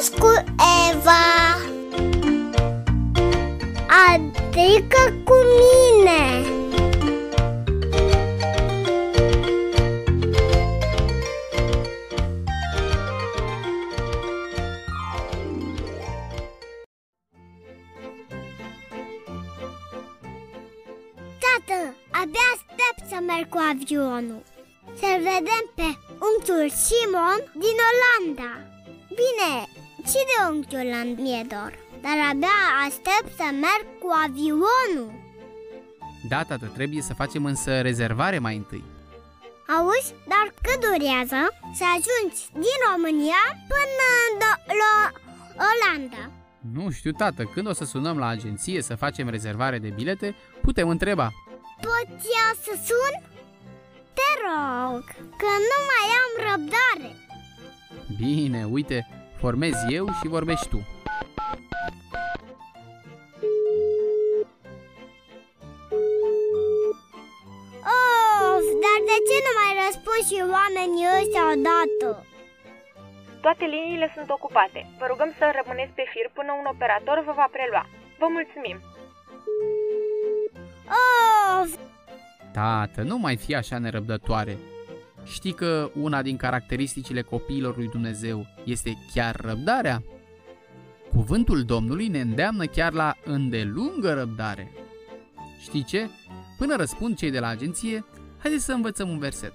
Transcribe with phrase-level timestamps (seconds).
[0.00, 0.44] Ionuț cu
[0.90, 1.56] Eva.
[4.08, 6.44] Adică cu mine.
[21.38, 24.42] Tată, abia aștept să merg cu avionul.
[24.98, 25.88] Să vedem pe
[26.28, 28.52] unchiul Simon din Olanda.
[29.08, 31.72] Bine, și de unchiul mi-e dor,
[32.04, 35.12] dar abia aștept să merg cu avionul.
[36.28, 38.84] Da, tată, trebuie să facem însă rezervare mai întâi.
[39.76, 41.40] Auzi, dar cât durează
[41.78, 43.42] să ajungi din România
[43.72, 44.06] până
[44.40, 44.94] do- la
[45.70, 46.30] Olanda?
[46.74, 50.88] Nu știu, tată, când o să sunăm la agenție să facem rezervare de bilete, putem
[50.88, 51.28] întreba.
[51.80, 53.28] Poți eu să sun?
[54.14, 57.16] Te rog, că nu mai am răbdare.
[58.18, 60.80] Bine, uite, formez eu și vorbești tu.
[68.56, 72.08] Of, dar de ce nu mai răspund și oamenii ăștia odată?
[73.44, 74.80] Toate liniile sunt ocupate.
[74.98, 77.84] Vă rugăm să rămâneți pe fir până un operator vă va prelua.
[78.20, 78.78] Vă mulțumim!
[81.60, 81.70] Of,
[82.52, 84.54] Tată, nu mai fi așa nerăbdătoare.
[85.24, 90.02] Știi că una din caracteristicile copiilor lui Dumnezeu este chiar răbdarea?
[91.10, 94.72] Cuvântul Domnului ne îndeamnă chiar la îndelungă răbdare.
[95.60, 96.10] Știi ce?
[96.58, 98.04] Până răspund cei de la agenție,
[98.38, 99.54] haideți să învățăm un verset.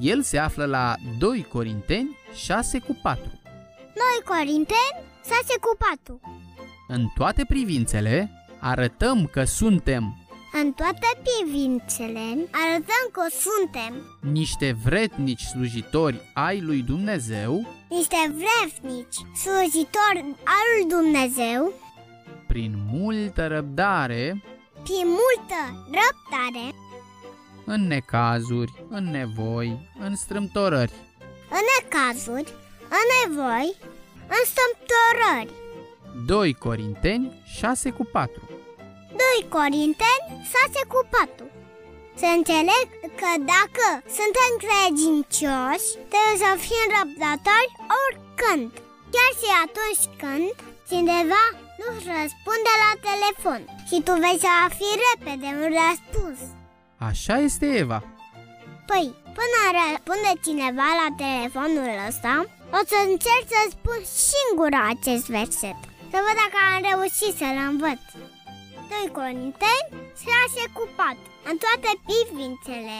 [0.00, 3.22] El se află la 2 Corinteni 6 cu 4.
[3.94, 6.20] noi Corinteni, 6 cu 4.
[6.88, 10.27] În toate privințele, arătăm că suntem
[10.62, 14.18] În toate privințele arătăm că suntem.
[14.32, 17.66] Niște vretnici slujitori ai lui Dumnezeu.
[17.88, 21.72] Niște vrefnici, slujitori al lui Dumnezeu,
[22.46, 24.42] prin multă răbdare,
[24.82, 26.74] prin multă răbdare,
[27.64, 30.92] în necazuri, în nevoi, în strâmtorări.
[31.50, 32.52] în necazuri,
[32.88, 33.76] în nevoi,
[34.28, 35.52] în stămtorări.
[36.26, 38.57] 2 Corinteni 6 cu 4
[39.16, 41.50] 2 Corinteni 6 cu 4
[42.20, 42.86] Să înțeleg
[43.20, 43.86] că dacă
[44.18, 47.72] suntem credincioși, trebuie să fim răbdători
[48.04, 48.68] oricând,
[49.14, 50.48] chiar și atunci când
[50.90, 51.44] cineva
[51.80, 56.38] nu răspunde la telefon și tu vei să fi repede un răspuns.
[57.08, 58.00] Așa este Eva.
[58.90, 59.06] Păi,
[59.38, 62.34] până răspunde cineva la telefonul ăsta,
[62.78, 65.78] o să încerc să spun singur acest verset.
[66.10, 68.02] Să văd dacă am reușit să-l învăț.
[68.90, 71.16] 2 Corinteni 6 cu 4
[71.50, 72.98] În toate privințele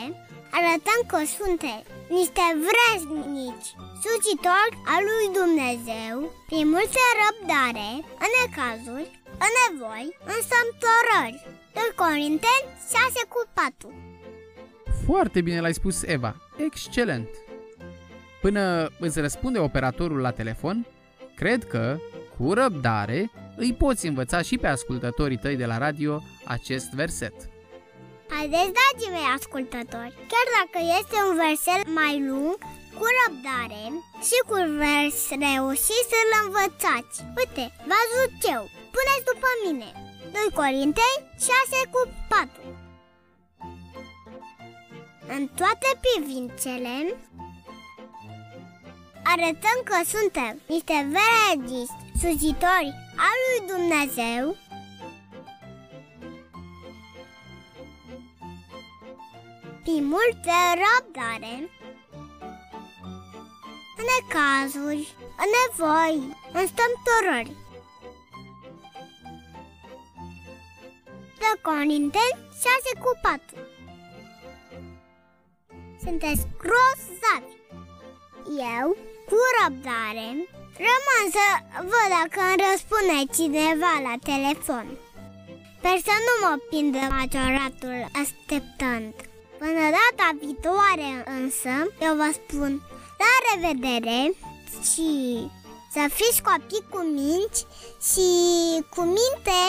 [0.57, 1.79] arătăm că suntem
[2.17, 3.69] niște vreznici,
[4.03, 6.15] sucitori al lui Dumnezeu,
[6.49, 7.89] prin multe răbdare,
[8.23, 9.11] în necazuri,
[9.45, 11.37] în nevoi, în sămtorări.
[11.77, 13.87] 2 Corinteni 6 cu 4
[15.07, 16.31] Foarte bine l-ai spus, Eva.
[16.67, 17.29] Excelent.
[18.41, 20.87] Până îți răspunde operatorul la telefon,
[21.35, 21.97] cred că,
[22.37, 23.31] cu răbdare,
[23.63, 27.35] îi poți învăța și pe ascultătorii tăi de la radio acest verset.
[28.35, 32.57] Haideți, dragii mei ascultători, chiar dacă este un verset mai lung,
[32.97, 33.83] cu răbdare
[34.27, 37.15] și cu vers reușit să-l învățați.
[37.39, 38.63] Uite, v-ați văzut eu.
[38.95, 39.89] Puneți după mine.
[40.33, 42.61] 2 Corinteni 6 cu 4
[45.35, 46.95] În toate privințele
[49.23, 52.93] arătăm că suntem niște verediți, slujitori
[53.27, 54.55] al lui Dumnezeu
[59.83, 61.69] prin multă răbdare,
[63.97, 67.55] în necazuri, în nevoi, în stămtorări.
[71.37, 73.43] De Corinteni 6 cu 4
[76.03, 77.57] Sunteți grozavi!
[78.77, 78.97] Eu,
[79.29, 80.27] cu răbdare,
[80.87, 81.47] rămân să
[81.91, 84.87] văd dacă îmi răspunde cineva la telefon.
[85.77, 89.13] Sper să nu mă prindă majoratul așteptând.
[89.61, 91.73] Până data viitoare însă,
[92.05, 92.71] eu vă spun
[93.21, 94.21] la revedere
[94.89, 95.09] și
[95.93, 97.61] să fiți copii cu minți
[98.09, 98.27] și
[98.93, 99.59] cu minte.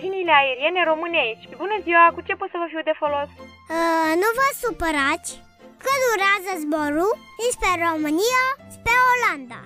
[0.00, 1.44] Liniile aeriene române aici.
[1.62, 3.30] Bună ziua, cu ce pot să vă fiu de folos?
[3.38, 5.30] Uh, nu vă supărați
[5.84, 8.44] că durează zborul dinspre România
[8.74, 9.60] spre Olanda.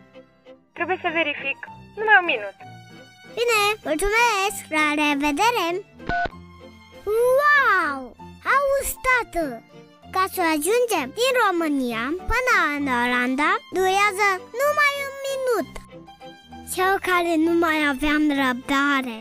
[0.76, 1.58] Trebuie să verific.
[1.98, 2.56] Numai un minut.
[3.38, 5.68] Bine, mulțumesc, la revedere!
[7.38, 8.00] Wow!
[8.54, 9.44] Auzi, tată!
[10.14, 14.28] Ca să ajungem din România până în Olanda, durează
[14.60, 15.70] numai un minut.
[16.74, 19.18] Cel care nu mai aveam răbdare.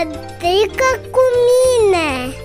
[0.00, 2.39] Pătrică cu mine!